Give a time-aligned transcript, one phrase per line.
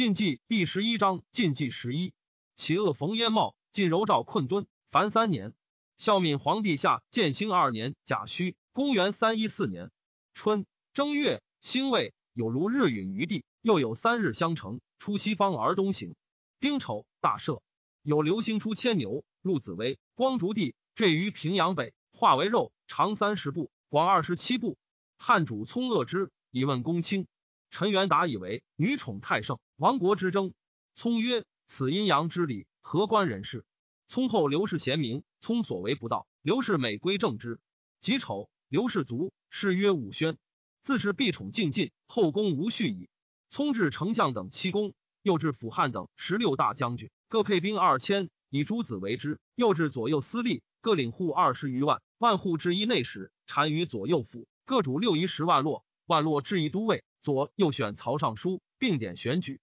[0.00, 2.14] 禁忌第十一章禁忌十一，
[2.56, 5.52] 其恶冯烟茂，晋柔赵困敦，凡三年。
[5.98, 9.90] 孝敏皇帝下建兴二年甲戌，公元三一四年
[10.32, 16.14] 春正月，辛未，有如日陨于地，又有三日相乘，出西方而东行。
[16.60, 17.60] 丁丑，大赦。
[18.02, 24.78] 有流星出牵牛，入紫薇，光烛地，坠于平阳北，化为肉，长三十步，广二十七步。
[25.18, 27.26] 汉主聪恶之，以问公卿。
[27.70, 30.52] 陈元达以为女宠太盛，亡国之争。
[30.92, 33.64] 聪曰：“此阴阳之理，何关人事？”
[34.08, 37.58] 聪后刘氏贤明，聪所为不道，刘氏每归正之。
[37.98, 40.36] 己丑，刘氏卒，谥曰武宣。
[40.82, 43.08] 自是必宠尽尽，后宫无序矣。
[43.48, 49.40] 聪至丞相等七公，又至辅汉等十六大将军，各配兵二千，以诸子为之。
[49.54, 57.02] 又至左右司隶，各领户二十余万，万户之一内史，单于左右府，各主六夷十万落，万落至一都尉。
[57.22, 59.58] 左右选曹尚书，并点选举。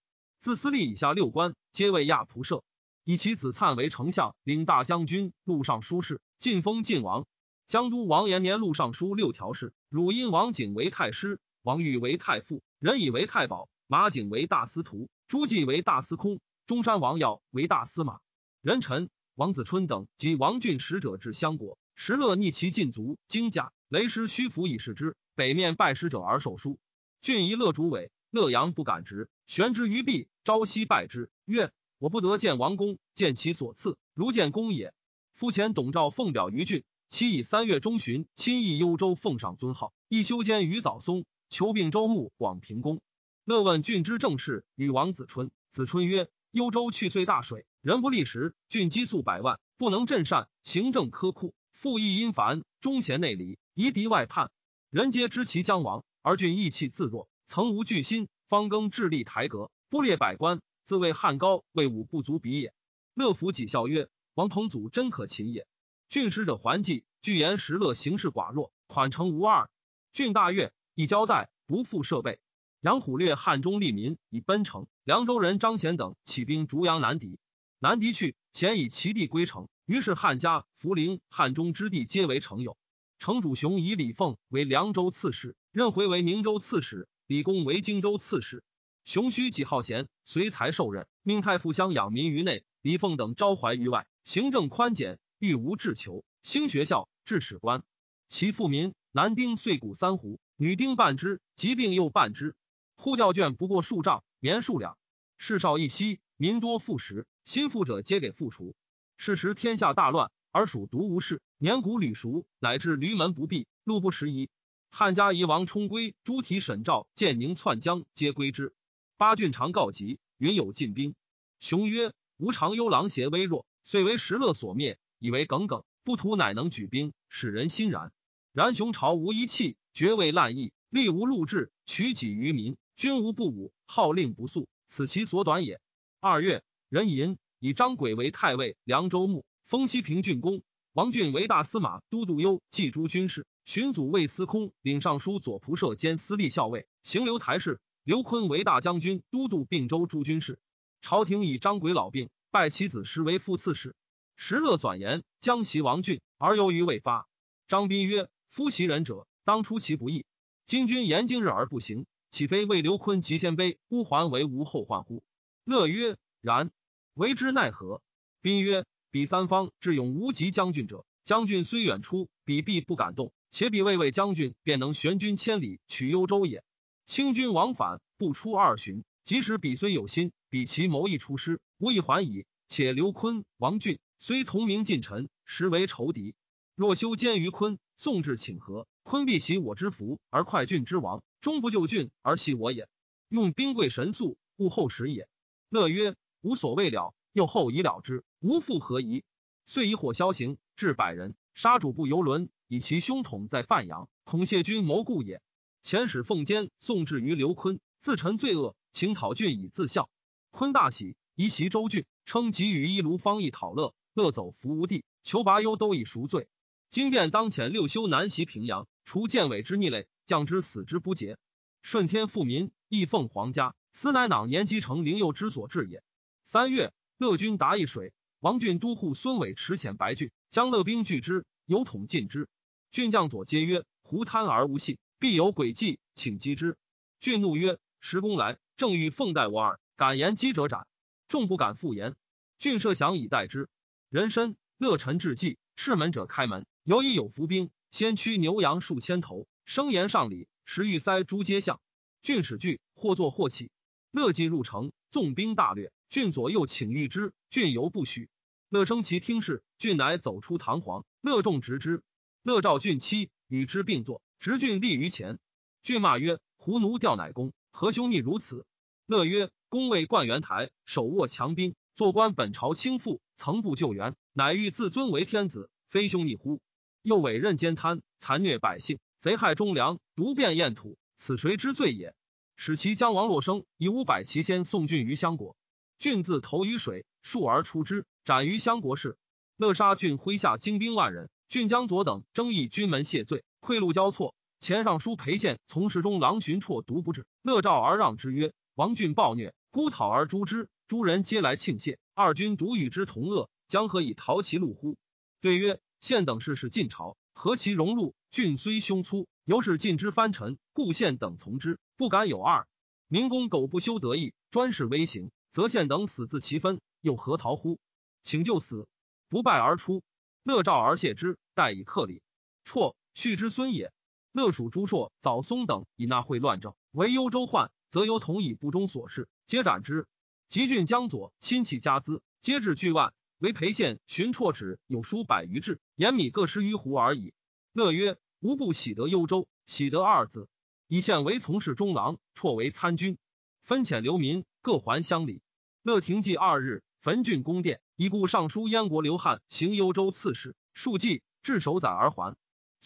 [0.47, 2.63] 自司隶以下六官，皆为亚仆射。
[3.03, 7.27] 以其子粲为丞相，领大将军、录尚书事，晋封晋王。
[7.67, 9.73] 江都王延年录尚书六条事。
[9.89, 18.19] 汝因王景为太师，王玉为太傅，任以为太保，马景为大司徒，朱季为大司空，中山王耀为大司马。
[18.61, 23.73] 任臣王子春等及王俊使者至相国，时乐逆其禁足，惊驾。
[23.89, 25.17] 雷师虚服以示之。
[25.35, 26.79] 北面拜使者而受书。
[27.19, 30.29] 郡夷乐主委，乐阳不敢直，悬之于壁。
[30.47, 34.93] 朝夕拜之，曰：“我不得见王公，见其所赐，如见公也。”
[35.35, 43.01] 夫前董昭奉表于郡，其以三月中旬亲诣幽州，奉上尊号，亦修监于早松，求并州牧广平公。
[43.43, 45.51] 乐问郡之政事，与王子春。
[45.69, 54.49] 子春曰：“幽州去岁大水，人不立时，郡积粟百万，不能镇善，行政苛酷，赋役阴繁，忠贤内离，夷敌外叛，
[54.91, 62.73] 人皆知其将亡。”而郡意气自若，曾无惧心，方更致力台阁，不列百官，自谓汉高，魏武不足比也。
[63.13, 65.65] 乐府几笑曰：“王彭祖真可擒也。”
[66.09, 69.69] 郡使者还计，据言时乐行事寡弱，款诚无二。
[70.11, 72.41] 郡大悦，以交代，不复设备。
[72.81, 74.87] 杨虎略汉中利民，以奔城。
[75.05, 77.39] 凉州人张显等起兵逐阳南敌，
[77.79, 79.69] 南敌去，显以其地归城。
[79.85, 82.77] 于是汉家、涪陵、汉中之地皆为城有。
[83.19, 85.55] 城主雄以李凤为凉州刺史。
[85.71, 88.65] 任回为宁州刺史，李公为荆州刺史。
[89.07, 96.25] 熊须己好贤，随才受任，命太傅相养民于内，李凤等招怀于外，行政宽简，欲无志求。
[96.43, 97.83] 兴学校，治史官。
[98.27, 102.53] 其富民，男丁岁谷三斛，女丁半之，疾病又半之。
[102.97, 104.97] 户调卷不过数丈，棉数两。
[105.37, 108.75] 世少一息，民多富食，心腹者皆给富除。
[109.15, 114.49] 是时天下大乱，而蜀独无事，年谷屡熟，乃至驴门不闭，路不拾遗。
[114.91, 118.73] 汉家夷王冲归，朱提沈赵、建宁篡江，皆归之。
[119.17, 121.15] 八郡常告急，云有进兵。
[121.59, 128.11] 雄曰：“吾常忧狼邪微弱，遂为石勒所灭，以为耿耿不图，乃能举兵，使人欣然。
[128.53, 135.81] 然雄朝无一气，绝未滥意，力无禄制，取己于民，君无不武，号令不肃，此其所短也。”
[136.21, 140.61] 二月，任寅以张轨为太尉、凉州牧，封西平郡公。
[140.93, 143.47] 王俊为大司马、都督幽冀诸军事。
[143.65, 147.79] 荀祖为司空，领尚书左仆射兼司隶校尉，行留台事。
[148.07, 150.61] 刘坤为大将军，都督并州诸军事。
[151.01, 153.97] 朝廷以张轨老病，拜其子时为副刺史。
[154.37, 157.27] 时乐转言将袭王俊，而犹豫未发。
[157.67, 160.25] 张斌曰：“夫袭人者，当出其不意。
[160.65, 165.21] 今君言今日而不行，岂非为刘坤及鲜卑乌桓为无后患乎？”
[165.65, 166.71] 乐曰：“然，
[167.13, 168.01] 为之奈何？”
[168.41, 176.63] 斌曰：“彼三方智勇无及将军者，将军虽远出，彼必不敢动。”且彼未为将军便能悬军千里取幽州也。
[177.07, 182.45] 清军往返不出二旬，即使彼虽有心，彼其谋亦出师，无以还矣。
[182.67, 186.35] 且刘坤、王俊虽同名近臣，实为仇敌。
[186.75, 192.89] 若修奸于坤，宋至请和，坤必袭我之福，而快郡之亡，终不救郡而弃我也。
[193.29, 195.29] 用兵贵神速，勿后时也。
[195.69, 199.23] 乐曰：无所谓了，又后已了之，无复何疑。
[199.65, 202.49] 遂以火消行，至百人，杀主部游轮。
[202.67, 205.41] 以其兄统在范阳，恐谢君谋故也。
[205.87, 210.09] 遣使奉监送至于刘坤，自陈罪恶，请讨郡以自效。
[210.51, 216.49] 坤大喜，移袭周郡，称给予一卢方义讨乐，乐走伏无地，求拔忧都以赎罪。
[216.89, 221.37] 今便当遣六修南袭平阳，除建伟之逆类，将之死之不竭。
[221.81, 226.03] 顺天富民，义奉皇家，斯乃囊年积成灵佑之所至也。
[226.43, 228.11] 三月，乐军达易水，
[228.41, 232.49] 王俊都护孙伟持遣白郡，将乐兵拒之，有统尽之。
[232.91, 236.77] 郡将左皆曰：“胡贪而无信，必有诡计，请击之。”
[237.19, 240.87] 郡怒曰：“时公来，正欲奉待我耳，敢言击者斩，
[241.27, 242.15] 众不敢复言。
[242.59, 243.69] 郡设想以待之。
[244.09, 251.81] 人参乐臣至祭，赤门者开门，犹已有伏兵，先驱牛羊数千头，声言上礼，时欲塞诸街巷。
[252.21, 253.71] 郡使惧，或坐或起。
[254.11, 255.91] 乐进入城，纵兵大掠。
[256.09, 258.29] 郡左右请御之，郡犹不许。
[258.69, 261.05] 乐生其听事，郡乃走出堂皇。
[261.21, 262.03] 乐众执之。
[262.43, 265.39] 乐召郡妻与之并坐，执郡立于前。
[265.83, 268.65] 郡骂曰：“胡奴吊乃公，何兄逆如此？”
[269.07, 276.61] 乐曰：“公为冠元台，手握强兵，做官本朝倾覆，曾不救援，乃欲自尊为天子，非兄逆乎？
[277.01, 282.13] 又委任奸贪，残虐百姓，贼害忠良，独变燕土，此谁之罪也？”
[282.59, 285.55] 使其将王洛生以五百骑先送郡于相国。
[285.99, 289.17] 郡自投于水，数而出之，斩于相国事。
[289.57, 291.29] 乐杀郡麾下精兵万人。
[291.49, 294.35] 郡将佐等争议军门谢罪，贿赂交错。
[294.59, 300.67] 前尚书裴宪从事中郎寻绰独不至，乐诏而让之曰：“王郡暴虐，孤讨而诛之。
[300.87, 304.97] 诸人皆来庆谢，二君独与之同恶，将何以逃其路乎？”
[305.41, 308.15] 对曰：“宪等事是晋朝，何其荣禄？
[308.31, 312.67] 郡虽凶粗，犹是晋之藩臣，故宪等从之，不敢有二。
[313.07, 317.79] 民公苟不修德义，专事威刑，则宪等死自其分，又何逃乎？
[318.23, 318.87] 请就死，
[319.29, 320.01] 不败而出。”
[320.43, 322.21] 乐诏而谢之，待以克礼。
[322.65, 323.91] 绰，续之孙也。
[324.31, 330.05] 乐属朱硕、早松等以纳贿乱政，为幽州患，则由同以不忠所事，皆斩之。
[330.49, 333.15] 及郡江左亲戚家资，皆至巨万。
[333.39, 337.33] 为裴县寻辍止有书百余志，盐米各十余斛而已。
[337.73, 340.47] 乐曰：“吾不喜得幽州，喜得二字。
[340.87, 343.17] 以县为从事中郎，辍为参军，
[343.63, 345.41] 分遣流民各还乡里。
[345.81, 352.37] 乐停祭二日，焚郡宫殿。”以故尚书燕国刘汉行幽州刺史，数计至守宰而还。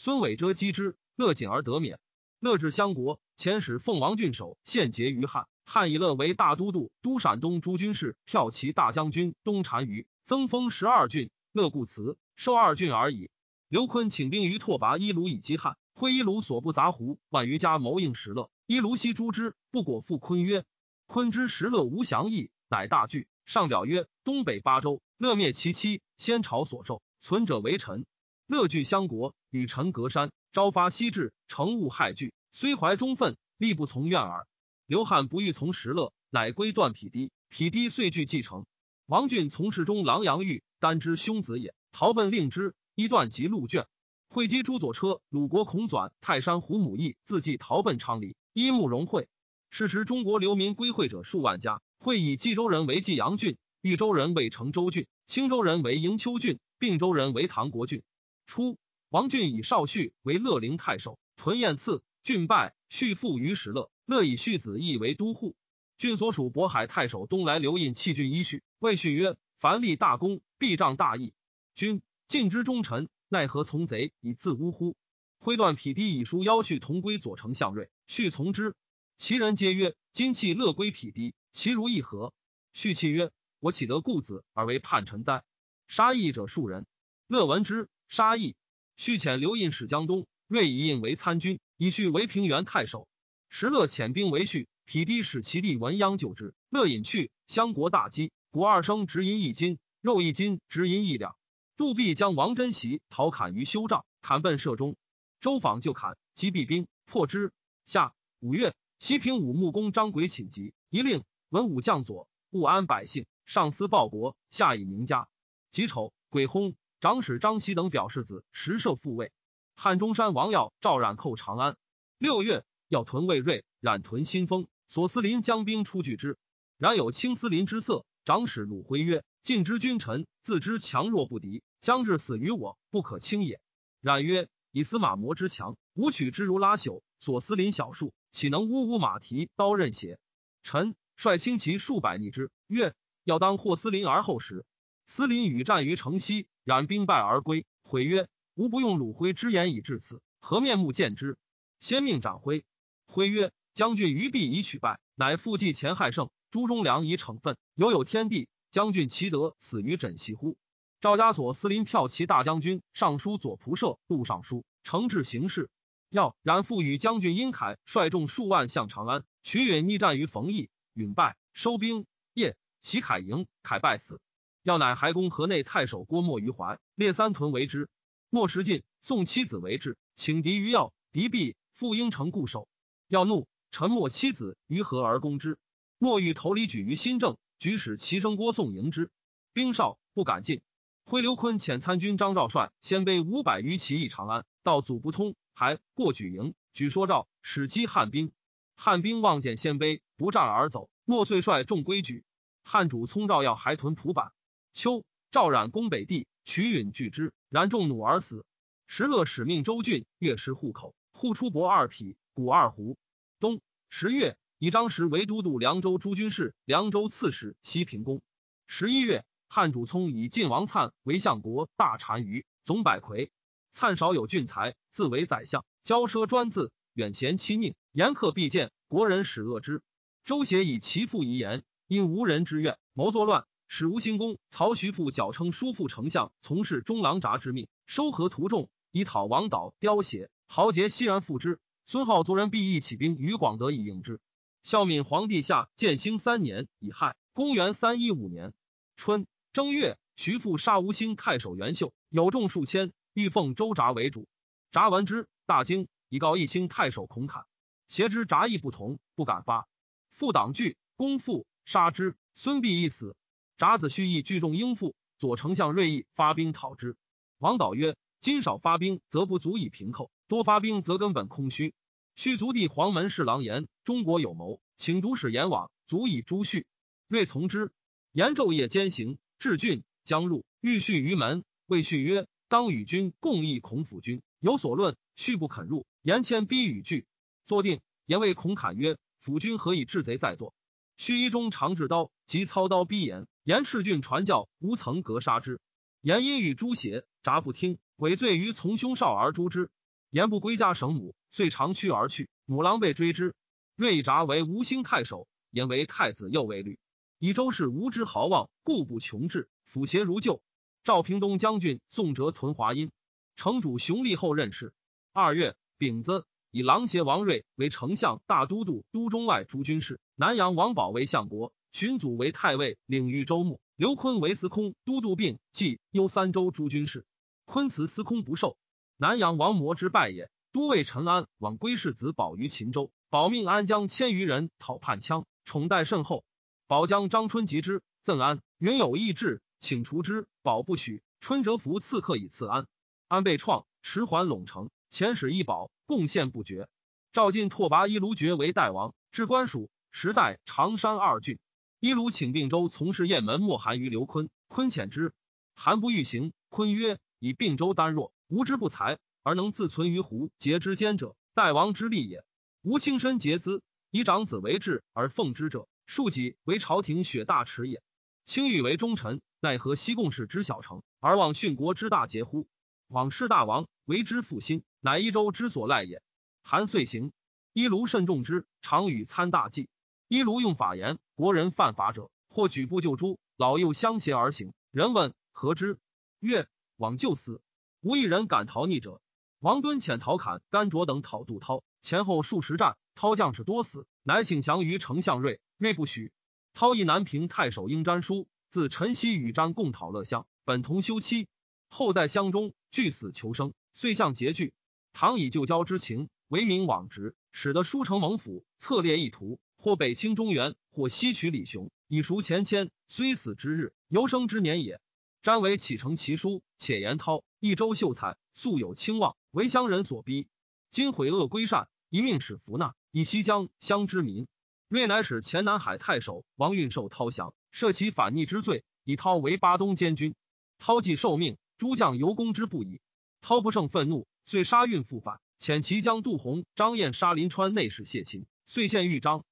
[0.03, 1.99] 孙伟遮击之，乐谨而得免。
[2.39, 5.47] 乐至相国，遣使奉王郡守献节于汉。
[5.63, 11.29] 汉以乐为大都督，都陕东诸军事，骠骑大将军，东单于，增封十二郡。
[11.51, 13.29] 乐故辞，收二郡而已。
[13.69, 18.49] 刘坤请兵于拓跋伊卢以击汉，挥伊卢所部杂胡万余家谋应石勒。
[18.65, 20.65] 伊卢悉诛之，不果复坤曰
[21.05, 28.07] ：“坤之石勒无降意，乃大惧。”上表曰：东北八州，乐灭其妻，先朝所受，存者为臣。
[28.47, 34.47] 乐据相国，与臣隔山，朝发夕至，乘务害惧，虽怀忠愤，力不从愿耳。
[34.85, 37.31] 刘汉不欲从石勒，乃归断匹敌。
[37.49, 38.65] 匹敌遂据继承。
[39.07, 43.87] 王俊从事中郎杨玉，单之兄子也，逃奔令之，一断及路卷。
[44.29, 49.27] 会稽朱左车、鲁国孔纂、泰山胡母义自继逃奔昌黎，依慕容会。
[49.69, 51.81] 是时中国流民归会者数万家。
[51.99, 58.01] 会以冀州人为冀阳郡，豫州人为成州郡，青州人为营丘郡，并州人为唐国郡。
[58.45, 58.77] 初，
[59.11, 65.57] 王俊以少婿为乐陵太守，屯燕赐，郡败，续父于石勒，乐以续子义为都护。
[65.97, 71.33] 郡所属渤海太守东来留印弃郡一婿，谓婿曰：“凡立大功，必仗大义。
[71.75, 74.95] 君尽之忠臣，奈何从贼以自污乎？”
[75.39, 78.75] 挥断匹敌以书邀婿同归左丞相瑞，续从之。
[79.17, 82.33] 其人皆曰：“今弃乐归匹敌。”其如一何？
[82.71, 83.29] 续契曰
[83.59, 85.43] ：“我岂得故子而为叛臣哉？”
[85.89, 86.85] 杀义者数人。
[87.27, 88.55] 乐闻之，杀义。
[89.01, 93.07] 续遣刘印使江东，睿以印为参军，以续为平原太守。
[93.49, 96.53] 石勒遣兵为续，匹敌使其弟文鸯救之。
[96.69, 101.35] 乐引去，相国大饥，国二生直银一斤，肉一斤，直银一两。
[101.77, 104.95] 杜弼将王真袭讨砍于修帐，砍奔射中。
[105.39, 107.51] 周访就砍，击毙兵，破之。
[107.85, 111.23] 下五月，齐平武穆公张轨寝疾，一令。
[111.49, 115.27] 文武将佐，务安百姓，上思报国，下以宁家。
[115.71, 116.75] 己丑，鬼薨。
[117.01, 119.31] 长史张熙等表示子实设复位。
[119.75, 121.75] 汉中山王耀赵冉寇长安。
[122.19, 124.67] 六月，要屯魏瑞，冉屯新丰。
[124.87, 126.37] 左司林将兵出拒之，
[126.77, 128.05] 然有青司林之色。
[128.23, 133.59] 长史鲁辉曰：“晋之君臣，自知强弱不敌，将至死于我，不可轻也。”
[133.99, 137.01] 冉曰：“以司马模之强，吾取之如拉朽。
[137.17, 140.19] 左司林小数，岂能呜呜马蹄刀刃邪？”
[140.61, 140.93] 臣。
[141.15, 142.93] 率轻骑数百逆之，曰
[143.25, 144.65] ：“要当获司林而后食。”
[145.13, 151.37] 司林与战于城西，冉兵败而归，悔曰：“吾不用鲁辉之言以至此，何面目见之？”
[151.81, 152.63] 先命斩辉。
[153.07, 156.29] 辉曰：“将军于必以取败，乃复计前害胜。
[156.49, 158.47] 朱忠良以惩愤，犹有天地。
[158.69, 160.55] 将军其德死于枕席乎？”
[161.01, 165.69] 赵家所司林骠骑大将军、尚书左仆射、录尚书，承制行事。
[166.07, 170.69] 要冉复与将军殷凯率众数万向长安，徐允逆战于冯邑。
[170.93, 172.05] 允败，收兵。
[172.33, 174.21] 夜，袭凯营，凯败死。
[174.63, 177.89] 要乃还攻河内太守郭沫于怀，列三屯为之。
[178.29, 182.67] 莫时进，送妻子为质，请敌于要，敌必复应城固守。
[183.07, 185.57] 要怒，沉没妻子于河而攻之。
[185.97, 189.09] 莫欲投离举于新政，举使齐声郭颂迎之，
[189.51, 190.61] 兵少不敢进。
[191.03, 198.31] 挥刘坤遣参军张兆率鲜卑五百余骑诣长安，到祖不通，还过举营，举说诏，使击汉兵。
[198.75, 200.89] 汉兵望见鲜卑，不战而走。
[201.03, 202.23] 莫遂率众归举。
[202.63, 204.31] 汉主聪诏要还屯蒲坂。
[204.73, 208.45] 秋，赵冉攻北地，取允拒之，然中弩而死。
[208.87, 212.97] 石勒使命周郡越师户口，户出帛二匹，谷二胡。
[213.39, 214.37] 冬十月。
[214.63, 218.21] 以张石为都督凉州诸军事、凉州刺史、西平公。
[218.67, 223.31] 十一月，汉主聪以晋王粲为相国、大单于、总百魁。
[223.73, 229.81] 粲少有俊才，自为宰相，骄奢专自，远贤欺佞，严苛必见，国人始恶之。
[230.25, 240.29] 周协以其父遗言，因无人之怨，谋作乱，使吴兴公曹徐父矫称叔父丞相，从事中郎札之命，收合徒众，以讨王导、刁协。
[240.45, 241.57] 豪杰欣然复之。
[241.85, 244.19] 孙浩族人必义起兵于广德以应之。
[244.61, 248.51] 孝敏皇帝下建兴三年乙亥，公元三一五年
[248.97, 254.27] 春正月，徐父杀吴兴太守袁秀，有众数千，欲奉周札为主。
[254.71, 257.45] 札闻之，大惊，以告义兴太守孔侃。
[257.87, 259.65] 挟之札意不同，不敢发。
[260.09, 262.17] 父党惧，公父杀之。
[262.33, 263.15] 孙必一死。
[263.61, 264.95] 札子蓄意聚众应付。
[265.19, 266.97] 左丞相锐意发兵讨之。
[267.37, 271.75] 王导曰：今少发兵，则不足以平寇；多发兵，则根本空虚。
[272.15, 276.65] 虚族弟黄门侍郎言：“中国有谋，请读使阎王足以诛续。”
[277.07, 277.71] 瑞从之。
[278.11, 281.43] 言昼夜兼行，至郡将入，欲续于门。
[281.67, 287.05] 谓续曰：“当与君共议孔府君有所论。”续不肯入，言谦逼与拒。
[287.45, 290.55] 坐定，言谓孔侃曰：“府君何以治贼在做？”
[290.97, 293.27] 须衣中长制刀，即操刀逼言。
[293.43, 295.59] 言赤郡传教，无曾格杀之。
[296.01, 299.71] 言因与诛邪，札不听，委罪于从兄少而诛之。
[300.11, 301.15] 言不归家省母。
[301.31, 303.33] 遂长驱而去，母狼被追之。
[303.75, 306.77] 瑞札为吴兴太守，言为太子右卫律。
[307.17, 310.43] 以周氏无知豪望，故不穷志，辅邪如旧。
[310.83, 312.91] 赵平东将军宋哲屯华阴，
[313.35, 314.73] 城主熊立后任事。
[315.13, 319.99] 二月丙子，以狼邪王睿为丞相、大都督、都中外诸军事。
[320.15, 323.61] 南阳王宝为相国，荀祖为太尉，领豫州牧。
[323.75, 327.05] 刘坤为司空、都督并冀幽三州诸军事。
[327.45, 328.57] 坤辞司空不受，
[328.97, 330.29] 南阳王魔之败也。
[330.51, 336.25] 都尉陈安往归世子保于秦州，保命安将千余人讨叛羌，宠待甚厚。
[336.67, 340.27] 保将张春及之，赠安云有异志，请除之。
[340.43, 341.01] 保不许。
[341.19, 342.67] 春折服刺客以赐安。
[343.07, 346.67] 安被创，持还陇城，遣使一保，贡献不绝。
[347.13, 351.39] 赵晋拓跋伊卢爵为代王，置官署，时代长山二郡。
[351.81, 355.15] 伊卢请并州从事雁门莫寒于刘坤，坤遣之，
[355.55, 356.31] 韩不欲行。
[356.47, 358.99] 坤曰：以并州单弱，无之不才。
[359.23, 362.23] 而能自存于胡节之间者，代王之利也。
[362.61, 367.81] 吾轻身节资，以长子为质而奉之者，庶己为朝廷雪大耻也。
[368.25, 372.47] 卿欲为忠臣，奈何西贡氏之小成，而忘殉国之大节乎？
[372.89, 376.03] 往事大王为之负心，乃一州之所赖也。
[376.43, 377.11] 韩遂行，
[377.53, 379.67] 一卢慎重之，常与参大计。
[380.11, 384.51] 一卢用法言，国人犯法者，或举步就诛，老幼相携而行。
[384.69, 385.79] 人问何之？
[386.19, 387.41] 曰：往就死，
[387.79, 389.01] 无一人敢逃逆者。
[389.39, 396.11] 王敦遣陶侃、甘卓等讨杜涛，前后数十战，涛将士多死，乃请降于丞相瑞，瑞不许。
[396.53, 401.29] 涛亦南平太守应詹书，自陈豨与詹共讨乐乡，本同休妻，
[401.69, 404.51] 后在乡中俱死求生，遂向结句。
[404.91, 412.71] 唐以旧交之情，为民往直，使得书城蒙府，策列意图，或北清中原，或西取李雄，以赎前迁。
[412.87, 414.81] 虽死之日，犹生之年也。
[415.21, 419.15] 詹为启程其书，且言涛一州秀才，素有清望。
[419.29, 420.27] 为乡人所逼，
[420.71, 424.27] 今悔恶归善，一命使服纳，以西江乡之民。
[424.67, 430.15] 瑞乃使前南海太守王运受涛降，赦其反逆之罪，以涛为巴东监军。
[430.57, 432.81] 涛既受命，诸将犹攻之不已。
[433.21, 439.23] 涛不胜愤怒，遂杀运复返，遣其将杜洪、张燕杀临川内侍谢钦，遂献豫章。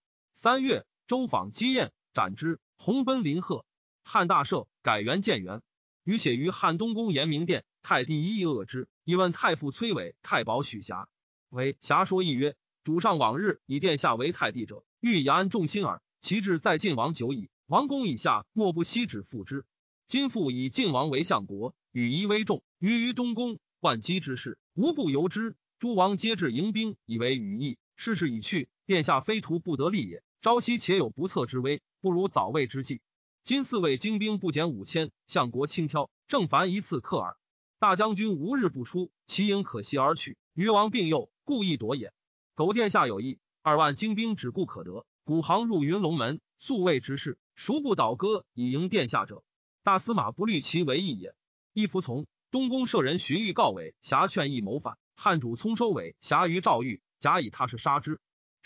[0.42, 2.62] 三月，周访击燕，斩之。
[2.78, 3.66] 洪奔临贺，
[4.04, 5.62] 汉大赦，改元建元。
[6.06, 8.88] 余写于汉东宫延明殿，太帝一恶之。
[9.04, 11.10] 以问太傅崔伟、太保许瑕，
[11.50, 12.56] 为侠说一曰
[12.86, 16.02] ：“主上往日以殿下为太帝者，欲以安众心耳。
[16.22, 19.66] 其志在晋王久矣，王公以下莫不悉指复之。
[20.08, 25.58] 今复以晋王为相国，与夷为重，于于东宫万机之事，无不由之。
[25.80, 27.78] 诸王皆至迎宾，以为羽翼。
[27.98, 30.24] 事事已去，殿下非徒不得利也。
[30.42, 33.02] 朝夕且有不测之危，不如早为之计。
[33.44, 37.36] 今四位精兵不减五千，相国轻挑，正凡一次克耳。”
[37.78, 40.38] 大将军无日不出，其营可袭而取。
[40.54, 42.14] 余王病诱，故意夺也。
[42.56, 45.06] 苟殿下有意，二万精兵只顾可得。
[45.26, 49.44] 古行入云龙门，素卫之事，孰不倒戈以迎殿下者？
[49.84, 51.36] 大司马不虑其为义也。
[51.74, 52.28] 亦服从。
[52.50, 54.98] 东宫舍人荀彧告伪，侠劝义谋反。
[55.16, 58.22] 汉主聪收尾，侠于赵玉，假以他是杀之。